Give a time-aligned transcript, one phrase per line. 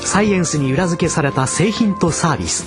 [0.00, 2.66] サイエンスに裏付けされた製品とサービス。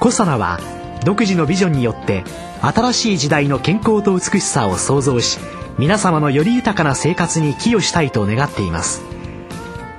[0.00, 0.60] コサナは
[1.04, 2.24] 独自のビジョンによって
[2.60, 5.38] 新しい時代の健康と美しさを創造し
[5.78, 9.02] 皆様のより豊かな生活に寄与したいと願っています。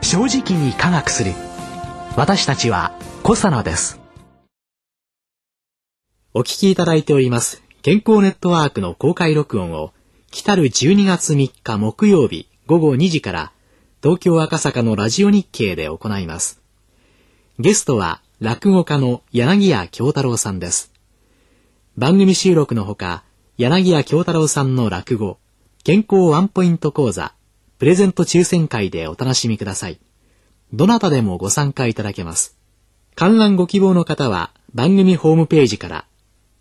[0.01, 1.33] 正直に科学する。
[2.15, 3.99] 私たちはコサナです。
[6.37, 9.91] お聞きいただいております健康ネットワークの公開録音を
[10.29, 13.51] 来る12月3日木曜日午後2時から
[14.03, 16.61] 東京赤坂のラジオ日経で行います。
[17.57, 20.93] ゲストは落語家の柳家京太郎さんです。
[21.97, 23.23] 番組収録のほか
[23.57, 25.39] 柳家京太郎さんの落語
[25.83, 27.33] 健康ワンポイント講座
[27.79, 29.99] プレゼント抽選会でお楽しみください。
[30.73, 32.55] どなたでもご参加いただけます。
[33.15, 36.05] 観覧ご希望の方は番組ホームページから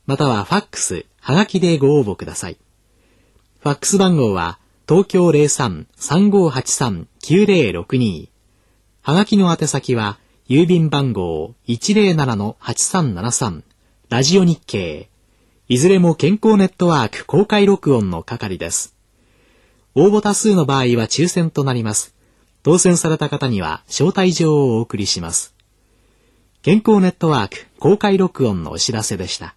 [0.06, 2.56] またはファックス、はがきでご応募ください。
[3.60, 8.28] ファックス番号は東京03-3583-9062
[9.02, 10.16] はがきの宛先は
[10.48, 13.62] 郵便番号107-8373
[14.10, 15.10] ラジオ日経
[15.66, 18.94] いずれも健康ネットワーク公開録音の係です。
[19.96, 22.14] 応募多数の場合は抽選となります。
[22.62, 25.56] 当選された方には招待状をお送りします。
[26.62, 29.56] 健康ネットワーク公開録音のお知らせでした。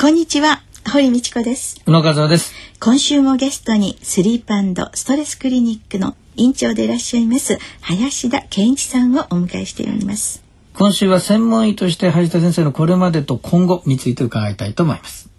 [0.00, 0.62] こんにちは。
[0.88, 1.80] 堀道子です。
[1.86, 2.52] 宇野和夫です。
[2.80, 10.42] 今週もゲストにスリープストレスクリニックの院長でいらっしゃいます林田健一さんをお迎えしております。
[10.74, 15.30] 今週は専門医として林田先生のこれまでと今後について伺いたいと思います。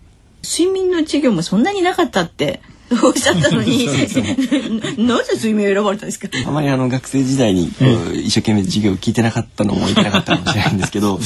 [0.44, 2.62] 睡眠の授業もそんなになかったって
[3.03, 3.85] おっしゃったのに。
[4.97, 6.28] なぜ睡眠を選ばれたんですか？
[6.46, 11.18] あまりあの学生時代にこう一生懸命授業を聞いてなかったのもいけなかったかもしれないんですけど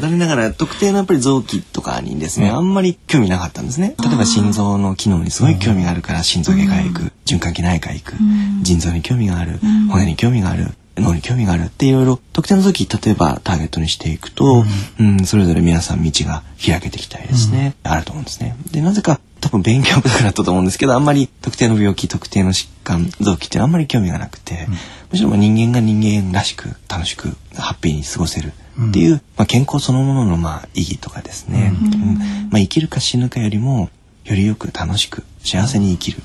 [0.10, 3.94] 念ながら特定のやっぱり臓器とかにですね、あんまり興味なかったんですね。
[4.02, 8.14] 例えば心臓の機能にすごい興味があるから心臓外科へ行く、循環器内科へ行く、
[8.62, 9.60] 腎臓に興味がある、
[9.90, 10.68] 骨に興味がある
[11.00, 14.64] 脳に興味があるっていろいろ特定の時例えばターゲットにしていくと、
[14.98, 18.56] うん、うん、それぞれ皆さん道が開けてきたりですね、うん、あると思うんですね。
[18.70, 24.74] でなぜか多分勉強不足だったと思うんですけどあんまり特定の病気特定の疾患臓器ってあんまり興味がなくて、うん、
[25.12, 28.52] むしろ人間が人間らしく楽しくハッピーに過ごせる
[28.88, 32.18] っていう、まあ、健康そのもののまあ意義とかですね、うん。
[32.50, 33.90] まあ、生きるか死ぬかよりも
[34.24, 36.22] よりよく楽しく幸せに生きる。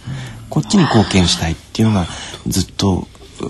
[0.49, 2.05] こっちに貢献したいっていうのが
[2.47, 3.07] ずっと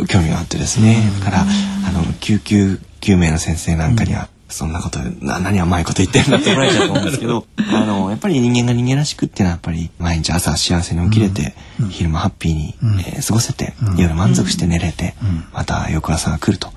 [0.08, 1.02] 興味があってですね。
[1.20, 15.16] だからあの救急救命の先生なんかには、そんなことな何甘いこと言ってるんだって思われちゃうと思うんですけどあのやっぱり人間が人間らしくっていうのはやっぱり毎日朝幸せに起きれて、うん、昼間ハッピーに、うん、えー、過ごせて、うん、夜満足して寝れて、
[15.52, 16.72] また翌朝が来ると、っ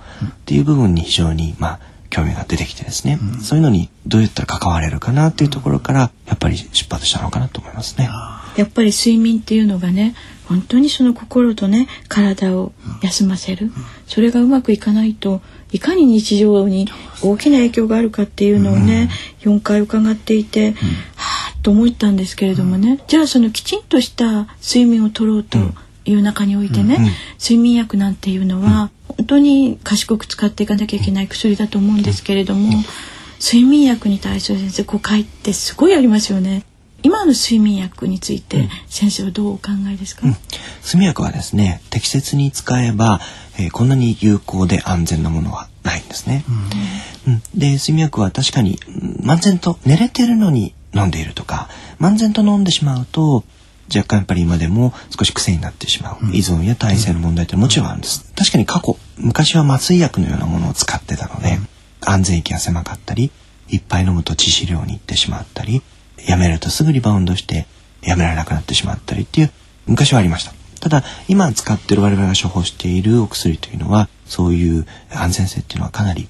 [0.46, 1.80] ていう部分に非常にまあ
[2.10, 8.08] 興味が出てきてですね、そういうのにどうやったら関われるかなっていうところからやっぱり出発したのかなと思いますね。
[8.56, 10.16] やっぱり睡眠っていうのがね
[10.48, 12.72] 本当にその心とね体を
[13.02, 13.70] 休ませる、
[14.06, 15.40] それがうまくいかないと
[15.72, 16.88] いかに日常に
[17.22, 19.10] 大きな影響があるかっていうのをね、
[19.44, 20.82] うん、4回伺っていて、うん、は
[21.52, 25.58] あと思ったんですけれどもね、うん、じゃあそのきちんとした睡眠をとろうと
[26.06, 26.98] いう中においてね、
[27.38, 32.72] 睡眠薬なんていうのは、本当に賢く使っていかなきゃいけない薬だと思うんですけれども、
[33.40, 36.64] 睡眠薬に対する先生誤解ってすごいありますよね。
[37.02, 40.32] 今の睡眠薬について先生はどうお考えですか、うん、
[40.82, 43.20] 睡眠薬はですね適切に使えば、
[43.58, 46.44] えー、こんなに有効で安全なものはないんですね、
[47.26, 48.78] うん、うん、で睡眠薬は確かに
[49.22, 51.68] 漫然と寝れてるのに飲んでいるとか
[52.00, 53.44] 漫然と飲んでしまうと
[53.94, 61.58] 若干やっぱり今でも少し癖になってしまう、依存や耐性の問題ってもちろんあるんです、確かに過去昔は麻酔薬のようなものを使ってたので、
[62.04, 63.30] 安全域が狭かったり
[63.68, 65.82] いっぱい飲むと致死量に行ってしまったり
[66.26, 67.66] やめるとすぐリバウンドして
[68.02, 69.50] やめられなくなってしまったりっていう
[69.86, 70.52] 昔はありました。
[70.80, 76.28] ただ今使ってる我々が処方しているお薬というのはそういう安全性っていうのはかなり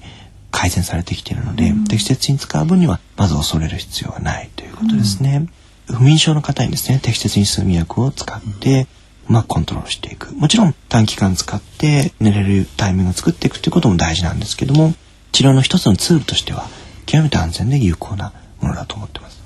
[0.51, 5.47] 改善されてきているので、うん、適切に使う分にはまず恐れる必要はないということですね、
[5.87, 8.87] うん、不眠症の方にですね適切に睡眠薬を使って、
[9.29, 10.33] うまくコントロールしていく。
[10.35, 14.93] もちろん短期間使って寝れるタイミングを作っていくということも大事なんですけども
[15.31, 16.65] 治療の一つのツールとしては
[17.05, 19.38] 極めて安全で有効なものだと思ってます。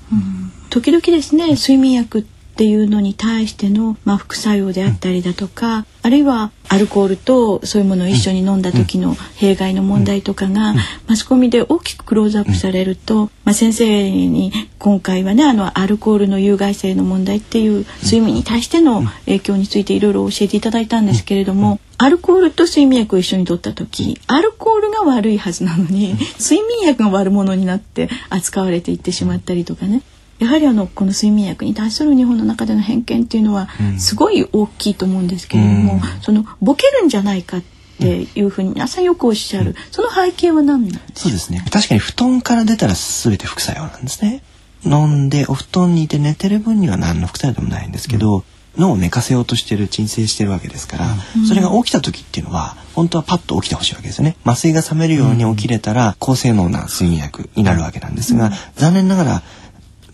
[0.70, 2.24] 時々ですね睡眠薬っ
[2.54, 10.74] っていうのに対しての、まあ、副作用であったりだとか、あるいはアルコールとそういうものを一緒に飲んだ時の弊害の問題とかが、
[11.06, 14.50] マスコミで大きくクローズアップされると、まあ、先生に
[14.80, 30.02] 今回はねあのアルコールの有害性の問題っていう睡眠に対しての影響についていろいろ教えていただいたんですけれども、アルコールと睡眠薬を一緒に取った時アルコールが悪いはずなのに睡眠薬が悪者になって扱われていってしまったりとかね
[30.38, 37.62] やはりあのこの睡眠薬に対する日本の中での偏見っていうのはすごい大きいと思うんですけれども、うん、そのボケるんじゃないかっ
[37.98, 41.06] ていうふうに皆さんよくおっしゃる、うん、その背景は何なんですか？
[41.14, 41.64] そうですね。
[41.70, 44.42] 確かに布団から出たら全て副作用なんですね。
[44.84, 48.44] 飲んでお布団にいて寝てる分には何の副作用でもないんですけど、うん。
[48.76, 54.36] 脳を寝かせようとしてる鎮静してるわけですから、うん、それが起きた時っていうのは本当はパッと起きてほしいわけですよね。
[54.44, 59.42] 麻酔が覚めるように起きれたら高性能な睡眠薬になるわけなんですが、残念ながら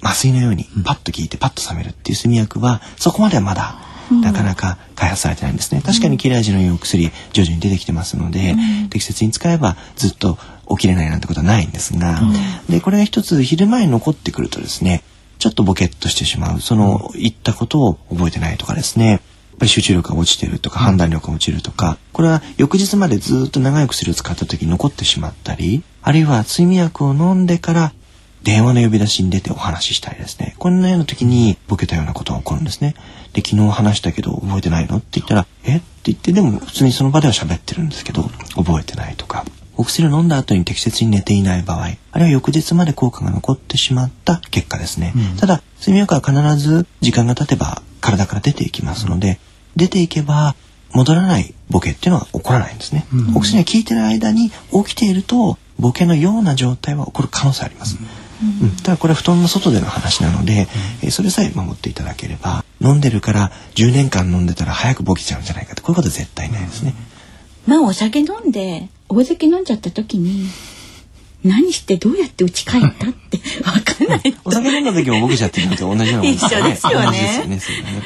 [0.02, 3.74] 麻酔のようにパッと効いてパッと冷めるっていう睡眠薬はそこまではまだ
[4.10, 5.82] なかなか開発されてないんですね。
[5.82, 10.36] 確かに切れ味のいいお薬徐々に出てきてますので、うん、適切に使えばずっと
[10.68, 12.32] 起きれないなんてことはないんですが、うん、
[12.68, 15.02] でこれが一つ昼前に残ってくるとですね
[15.38, 19.10] ちょっとボケっとしてしまうその言ったことを覚えてないとかですね。
[19.10, 19.20] やっ
[19.60, 27.92] ぱり集中力が落ちてるとか判断力が落ちるとかこれは翌日までずっと長い薬を使った時に残ってしまったりあるいは睡眠薬を飲んでから
[28.42, 30.54] 電話の呼び出しに出てお話ししたりですね。
[30.58, 32.94] こんなような時にボケたようなことが起こるんですね。
[33.32, 34.96] で、昨日話したけど覚えてないの？
[34.96, 35.76] って言ったら、え？
[35.76, 38.22] って言って、でも普通にその場では喋ってるんですけど、
[38.54, 39.44] 覚えてないとか。
[39.76, 45.12] お薬を飲んだ後に適切に寝ていない場合、あるいは翌日まで効果が残ってしまった結果ですね。
[45.16, 49.38] うん、ただ、睡眠薬は必ず時間が経てば体から出ていきますので、
[49.76, 50.54] 出ていけば
[50.92, 53.06] 戻らないボケっていうのは起こらないんですね。
[53.12, 57.96] うん、お薬が効いてる間に起きていると、ボケのような状態は起こる可能性あります。
[57.98, 58.06] うん
[58.42, 60.68] うん、ただこれは布団の外での話なので、
[61.02, 65.82] うん、えそれさえ守っていただければ飲んでるから10年間飲んでたら早くボケちゃうんじゃないかと。
[65.82, 66.94] こういうことは絶対ないですね。
[67.66, 70.46] まあお酒飲んで大酒飲んじゃった時に
[71.42, 74.34] 何してどうやって家帰ったって わかんない。
[74.44, 77.46] お酒飲んだ時もボケちゃってるのと同じような一緒ですよね。
[77.46, 77.60] ね。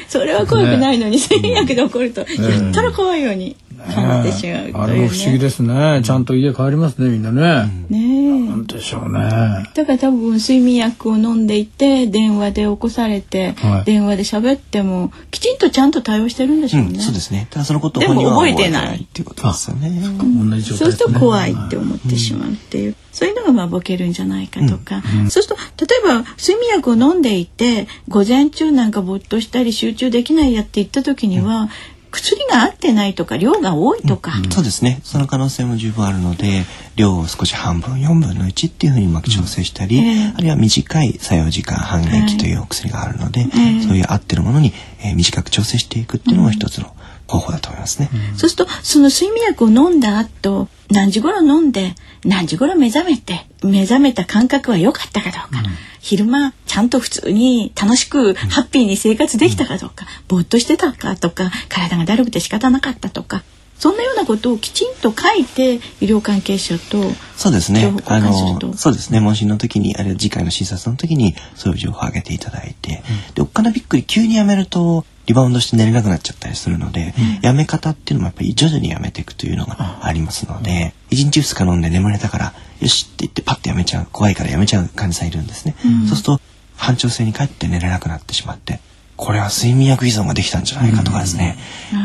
[0.07, 2.25] それは怖くないのに、睡眠薬で起こると、や
[2.69, 6.01] ったら怖いように感じてしまう、ね、あれも不思議ですね。
[6.03, 7.87] ちゃんと家帰りますねみんなね。
[7.89, 9.69] ねなんでしょうね。
[9.73, 16.89] だから多分睡眠薬を飲んでいて電話で起こされて、はい、電話で喋ってもきちんとちゃんと対応してるんでしょうね。
[16.89, 17.47] うん、そうですね。
[17.49, 19.89] ただそのことを本人は覚えてないっていうことですよね。
[19.89, 22.95] 同じ状態、ね、そうすると怖いって思ってしまうっていう。
[23.15, 31.69] そういうのがまあボケるんじゃないかとか、うんうん、そうすると例えば睡眠薬を飲んでいて午前中なんかぼっとしたり集中できないやって言った時には、
[32.15, 35.01] 薬が合ってないとか量が多いとか、うん、そうですね。
[35.03, 36.63] その可能性も十分あるので
[36.95, 40.33] 量を少し半分4分の1っていうふうにうまく調整したり、うんえ。
[40.33, 44.73] ー、あるいは短い作用時間半減期というお薬があるので、えー、そういう合ってるものに、
[45.03, 46.95] えー、短く調整していくっていうのも一つの
[47.27, 55.65] 方法だと思いますね、うん、そうするとその睡眠薬を飲んだ後何時頃飲んで何時頃目覚めて目覚めた感覚は良かったかどうか、うん、
[56.05, 63.41] 昼間ちゃんと普通に楽しくハッピーに生活できたかどうか、ぼーっとしてたかとか体がだるくて仕方なかったとか
[63.79, 67.01] そんなようなことをきちんと書いて医療関係者と
[67.35, 67.91] そうですね。
[68.05, 69.19] あのそうですね。
[69.19, 80.15] 問診の時にあるいは次回の診察の時にそういう情報を上げていただいて、うん、でおっかなびっくり急にやめるとリバウンドして寝れなくなっちゃったりするので、うん、やめ方っていうのもやっぱり徐々にやめていくというのがあ。
[80.15, 86.39] りますので、うん、1日2日飲んで眠れたからよしって言ってパッとやめちゃう怖いからやめちゃう患者さんいるんですね、うん、そうすると
[86.77, 88.79] 反調性に帰って寝れなくなってしまって
[89.17, 91.57] これは睡眠薬依存ができたんじゃないかとかですね、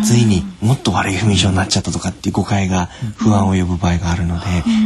[0.04, 4.44] ついにもっと悪い不眠症になっちゃったとかっていう誤解が不安を呼ぶ場合があるので、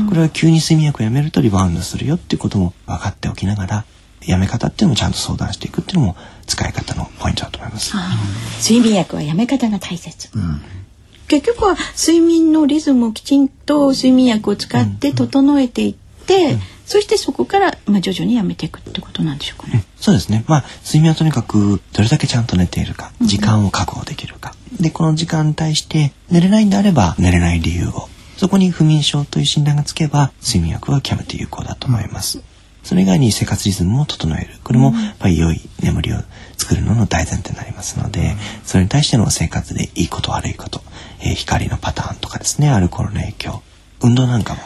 [0.08, 3.84] これは急に睡眠薬をやめるとリバウンドするよっていうことも分かっておきながら
[4.26, 6.16] やめ方っていうのもちゃんと相談していくっていうのも
[6.46, 7.94] 使い方のポイントだと思います。
[8.62, 10.30] 睡眠薬はやめ方が大切。
[10.34, 10.60] うん、
[11.28, 15.94] 結局は睡眠のリズムをきちんと睡眠薬を使って整えていっ
[16.26, 19.84] て、うん、そしてそこからまあ徐々にやめていくってことなんでしょうかね。
[19.96, 20.44] そうですね。
[20.46, 24.54] まあ睡眠はとにかくどれだけちゃんと寝ているか、時間を確保できるか。
[24.80, 28.08] でこの時間に対して寝れないんであれば寝れない理由を。
[28.36, 32.42] そこに不眠症という診断がつけば睡眠薬は極めて有効だと思います。
[32.84, 34.48] それ以外に生活リズムを整える。
[34.62, 36.16] これもやっぱり良い眠りを
[36.56, 40.82] 作るのの大前提になりますので、それに対しての生活でいいこと悪いこと、
[41.20, 43.62] えー、光のパターンとかですねアルコールの影響
[44.02, 44.60] 運動なんかも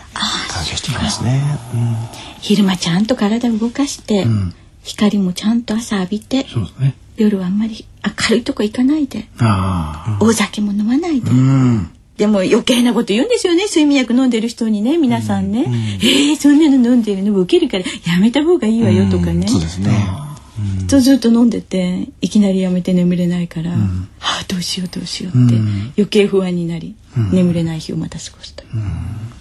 [0.48, 1.40] 関係してきますね、
[1.74, 1.96] うん、
[2.40, 6.44] 昼間ちゃんと体を動かして、うん、光もちゃんと朝浴びて、
[6.78, 9.28] ね、夜はあんまり明るいとこ行かないで
[10.20, 13.64] 大酒も飲まないで、うんでも余計なこと言うんですよね。
[13.66, 17.38] 睡眠薬飲んでる人にね皆さんね、うんうん、えー、そんなの飲んでるの？
[17.38, 19.90] 受けるからやめた方がいいわよとかね、そうですね。
[20.88, 23.76] とずっと飲んでていきなりやめて眠れないから、は
[24.18, 25.54] あどうしようどうしようって、
[25.96, 26.96] 余計不安になり、
[27.32, 28.68] 眠れない日をまた過ごすという、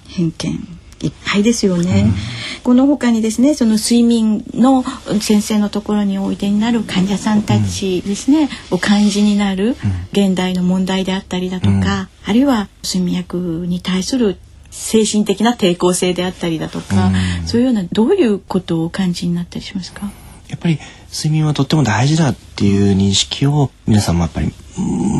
[0.09, 0.67] 偏見
[1.01, 2.11] いっぱいですよね、
[2.63, 4.83] この他にですねその睡眠の
[5.21, 9.75] 先生のところにおいでになる患者さんたちですね、お感じになる
[10.11, 14.37] 現代の問題であったりだとか、あるいは睡眠薬に対する
[14.69, 17.11] 精神的な抵抗性であったりだとか、
[17.45, 20.11] そういうようなどういうことをお感じになったりしますか？
[20.49, 20.77] やっぱり
[21.11, 24.51] 睡眠はとっても大事だっていう認識を皆さんもやっぱり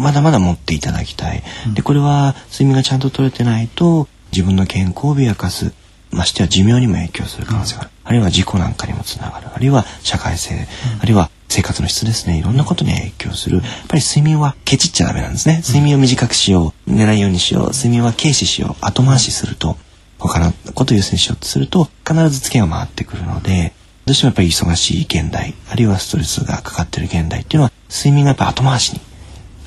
[0.02, 1.44] まだまだ持っていただきたい。
[1.74, 5.74] でこれは睡眠がちゃんと取れてないと自分の健康を脅かす
[6.12, 9.48] ましては寿命にも影響する可能性がある、あるいは事故なんかにもつながる。
[9.54, 10.68] あるいは社会性、
[11.02, 12.40] あるいは生活の質ですね。
[12.40, 13.58] いろんなことに影響する。
[13.58, 15.62] やっぱり睡眠はケチっちゃダメなんですね。
[15.66, 16.92] 睡眠を短くしよう。
[16.92, 17.72] 寝ないようにしよう。
[17.72, 18.86] 睡眠は軽視しよう。
[18.86, 19.78] 後回しすると。
[20.20, 23.74] 他のことを優先しようとすると必ずツケが回ってくるので
[24.06, 29.02] どうしてもやっぱり忙しい現代あるいはストレスがかかってる現代っていうのは睡眠がやっぱ後回しに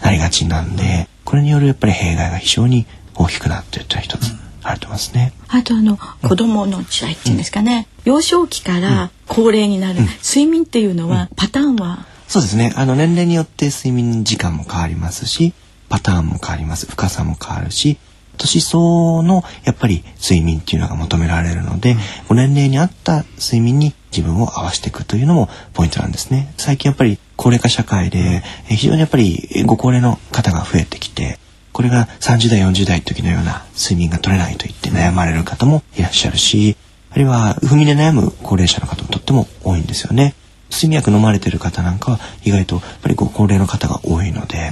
[0.02, 4.32] なりがちなんでこれによるやっぱり弊害が非常に大きくなっているというのは一つ
[4.62, 5.32] あると思いますね。
[5.48, 12.04] あとあの子供の時代っていうんですかね、幼少期から高齢になる、睡眠っていうのはパターンは？
[12.26, 12.72] そうですね。
[12.74, 15.54] あの年齢によって睡眠時間も変わりますし、
[15.88, 16.86] パターンも変わります。
[16.86, 17.96] 深さも変わるし、
[18.38, 21.96] 年相のやっぱり睡眠っていうのが求められるので、
[22.28, 26.52] ご年齢に合った睡眠に自分を合わせていくというのもポイントなんですね。
[26.56, 31.38] 最近やっぱり高齢化社会でえ非常にやっぱりご高齢の方が増えてきて、
[31.72, 36.76] これが30代40代の時のような睡眠が取れないと言って悩まれる方もいらっしゃるし、
[37.12, 40.34] あるいは踏みで悩む高齢者の方もとっても多いんですよね。
[40.70, 44.70] 睡眠薬飲まれてる方なんかは意外とやっぱりご高齢の方が多いので、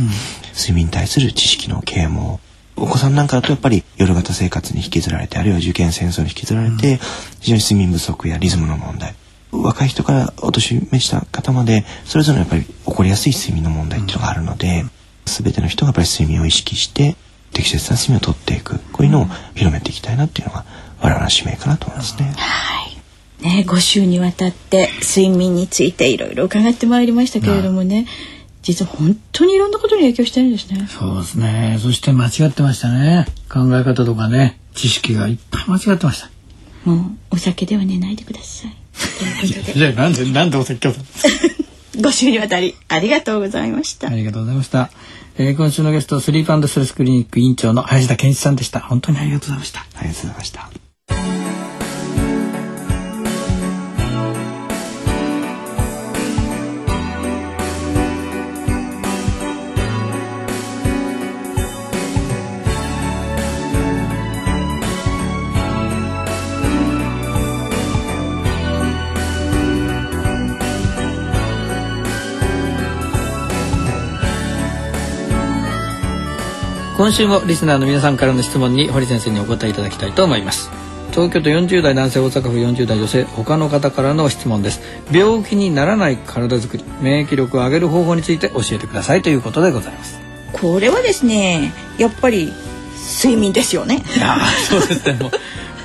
[0.55, 2.41] 睡眠に対する知識の啓蒙。
[2.77, 7.01] お子さんなんかだとやっぱり夜型生活に引きずられてあるいは受験戦争に引きずられて、
[7.41, 9.17] 非常に睡眠不足やリズムの問題。
[9.51, 14.85] 若い人からお年召した方までそれぞれやっぱり起こりやすい睡眠の問題っていうのがあるので、
[15.25, 17.17] 全ての人がやっぱり睡眠を意識して
[17.53, 20.65] 適切な睡眠をとっていくこういうのを広めていきたいなっていうのが
[21.01, 22.35] 我々の使命かなと思いますね。
[22.37, 22.99] はい
[23.43, 28.07] ね、5週にわたって睡眠についていろいろ伺ってまいりましたけれどもね、
[28.63, 30.87] 実は本当にいろんなことに影響してるんですね。
[30.89, 31.79] そうですね。
[31.81, 33.27] そして間違ってましたね。
[33.49, 36.31] 考え方とかね、知識がいっぱい間違ってました。
[36.85, 37.01] もう
[37.31, 38.77] お酒では寝ないでください。
[39.19, 40.93] ということでじゃあなんでなんでお説教
[42.03, 42.09] だ。
[42.09, 44.11] 5週にわたりありがとうございましたあ。
[44.11, 44.91] りがとうございました。
[45.41, 48.81] えー、今週のゲストスリープストレスクリニック委員長の林田健一さんでした。
[48.81, 49.81] 本当にありがとうございました。
[49.95, 50.88] ありがとうございました。
[76.99, 80.69] 今週もリスナーの皆さんからの質問に堀先生にお答えいただきたいと思います。
[81.13, 84.81] 東京都40代男性大阪府40代女性他の方からの質問です。
[85.13, 90.19] 病気にならない体づくり免疫力を上げる方法について教えてくださいということでございます。
[90.53, 92.53] これはですね、やっぱり
[93.23, 94.03] 睡眠ですよね。
[94.17, 95.19] いやーそうですね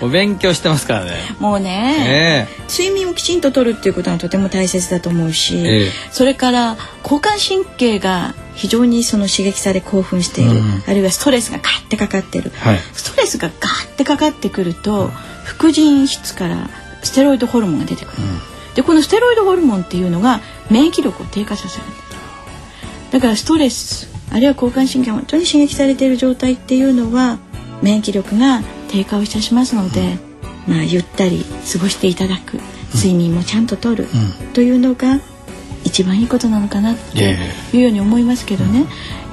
[0.02, 1.12] お勉強してますからね。
[1.40, 2.72] もうね、え。
[2.72, 5.92] 睡眠をきちんととるっていうことがとても大切だと思うし、ええ。
[6.12, 10.84] それから交感神経が非常にその刺激され興奮している、うん。
[10.88, 12.80] あるいはストレスがガーってかかってる、はい。
[12.94, 15.10] ストレスがガーってかかってくると
[15.44, 16.70] 副腎質から
[17.04, 18.18] ステロイドホルモンが出てくる、
[18.76, 21.84] でこのステロイドホルモンっていうのが免疫力を低下させる
[23.12, 27.38] だからストレスあるいは交感神経が本当に刺激されている状態っていうのは
[27.82, 28.62] 免疫力が
[28.94, 30.20] 低下をいたしますので、
[30.68, 32.60] まあゆったり過ごしていただく
[32.94, 34.08] 睡眠もちゃんととる、
[34.54, 35.20] というのが
[35.84, 37.36] 一番いいことなのかなって
[37.74, 38.86] いうように思いますけどね、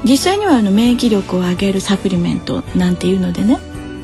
[0.02, 3.58] 実際にはあの免疫力を上げるサプリメントなんていうのでね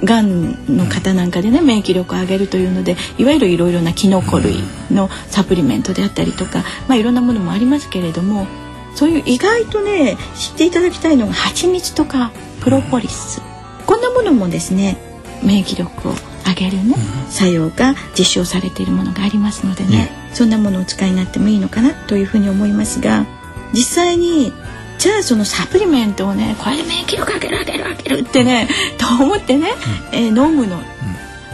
[0.05, 4.57] がんの方なんかでね免疫力を上げるというのでいわゆるいろいろなキノコ類
[4.91, 8.47] のサプリメントであったりとか、まあ、いろんなものもありますけれども
[8.95, 13.41] そういう意外とね知っていただきたいのが蜂蜜とかプロポリス。
[13.87, 16.15] こんなものもですね免疫力を
[16.47, 16.95] 上げるね、
[17.29, 23.27] 作用が実証されているものがありますのでね、そんなものをお使いになってもいいのかなというふうに思いますが
[23.73, 24.53] 実際に
[24.99, 29.73] じゃあそのサプリメントをねこれで免疫力上げる上げる上げるってねと思ってね、
[30.13, 30.81] えー飲むの、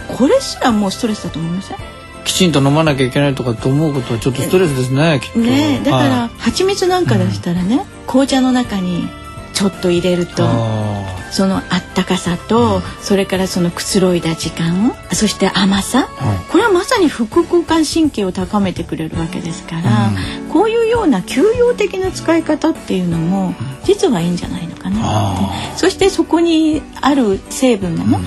[0.09, 1.79] これすらもうストレスだと思いません？
[2.25, 5.39] きちんと飲まなきゃいけないとかと思うことはちょっとストレスですねきっと。
[5.41, 6.29] ねだからはい。
[6.39, 9.09] 蜂蜜なんかだしたらね、紅茶の中に
[9.55, 10.45] ちょっと入れると。
[10.47, 10.92] あ
[11.33, 16.51] そのあったかさと、それからそのくつろいだ時間そして甘さ、はい。
[16.51, 20.11] これはまさに副交感神経を高めてくれるわけですから、
[20.53, 25.79] こういうような休養的な使い方っていうのも実はいいんじゃないのかなって。
[25.79, 28.19] そしてそこにある成分がね、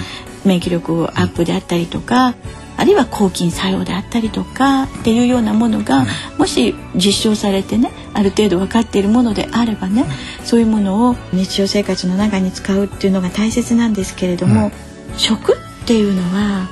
[0.44, 2.34] 免疫力アップであったりとか
[2.78, 6.06] あるいは抗菌作用であったりとかっていうようなものが、
[6.38, 10.06] もし実証されてねある程度分かっているものであればね、
[10.44, 14.72] そういうものを日常生活の中に使うっていうのが大切なんですけれども、
[15.18, 15.56] 食っ
[15.86, 16.68] ていうのは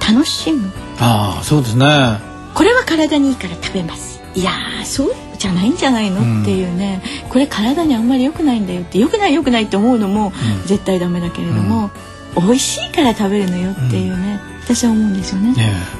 [0.00, 0.70] 楽しむ。
[0.98, 1.86] ああそうですね。
[2.54, 4.20] これは体にいいから食べます。
[4.34, 4.52] いや
[4.84, 7.02] そうじゃないんじゃないの、うん、っていうね。
[7.28, 10.32] これ体にあんまり良くないんだよって良くない良くないって思うのも
[10.66, 11.90] 絶対ダメだけれども、
[12.36, 15.54] うん、美味しいから食べるのよっていうね、うん、私は思うんですよね、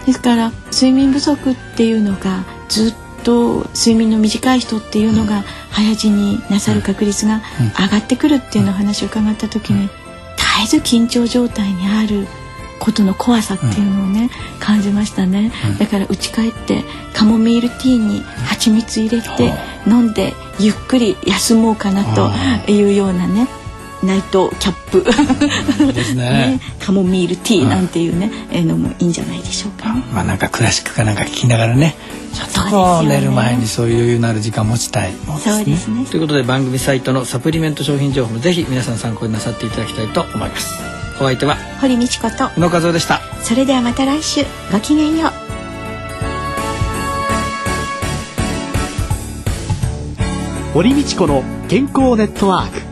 [0.07, 7.43] ですから睡眠不足っていうのがずっと睡眠の短い人っていうのが早死になさる確率が
[7.79, 9.89] 上がってくるっていうの話を伺った時に
[10.37, 12.27] 絶えず緊張状態にある
[12.81, 16.83] ことの怖さっていうのをね、うん、感じましたね、うん、だから家帰って
[17.15, 19.53] カモミールティーに蜂蜜入れて
[19.87, 22.05] 飲んでゆっくり休もうかな
[22.67, 23.47] というようなね
[24.03, 25.93] ナイトキャップ。
[25.93, 26.23] ですね。
[26.23, 31.95] ね、カモミールティーなんていうね、うん、えのもいいんじゃないでしょうか、ね、まあなんかクラシックかなんか聞きながらね
[32.33, 36.07] ちょっと、寝る前にそういう余裕のある時間持ちたい、ね、そうですね。
[36.07, 40.73] ということで番組サイトのサプリメント商品情報もぜひ皆さん参考になさっていただきたいと思います。
[41.21, 43.21] お相手は堀道子と宇野和夫でした。
[43.43, 44.45] それではまた来週。
[44.73, 45.33] ごきげんよう。
[50.73, 52.92] 堀道子の健康ネットワーク